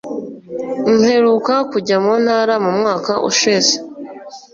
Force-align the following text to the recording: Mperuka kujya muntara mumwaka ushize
Mperuka 0.97 1.53
kujya 1.71 1.97
muntara 2.03 2.53
mumwaka 2.63 3.11
ushize 3.29 3.73